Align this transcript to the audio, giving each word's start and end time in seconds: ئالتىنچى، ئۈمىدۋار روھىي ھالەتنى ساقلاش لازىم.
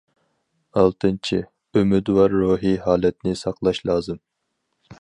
ئالتىنچى، 0.81 1.37
ئۈمىدۋار 1.79 2.33
روھىي 2.45 2.81
ھالەتنى 2.87 3.35
ساقلاش 3.43 3.83
لازىم. 3.91 4.19